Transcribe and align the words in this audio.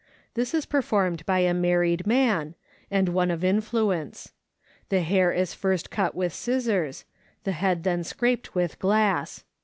This 0.33 0.55
is 0.55 0.65
performed 0.65 1.23
by 1.27 1.41
a 1.41 1.53
married 1.53 2.07
man, 2.07 2.55
and 2.89 3.09
one 3.09 3.29
of 3.29 3.43
influence. 3.43 4.31
The 4.89 5.01
hair 5.01 5.31
is 5.31 5.53
first 5.53 5.91
cut 5.91 6.15
with 6.15 6.33
scissors; 6.33 7.05
the 7.43 7.51
head 7.51 7.83
then 7.83 8.03
scraped 8.03 8.55
with 8.55 8.79
glass. 8.79 9.43